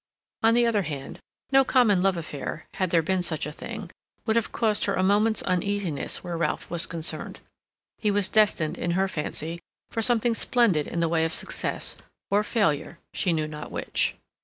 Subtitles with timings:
[0.41, 1.19] On the other hand,
[1.51, 3.91] no common love affair, had there been such a thing,
[4.25, 7.39] would have caused her a moment's uneasiness where Ralph was concerned.
[7.99, 9.59] He was destined in her fancy
[9.91, 11.97] for something splendid in the way of success
[12.31, 14.15] or failure, she knew not which.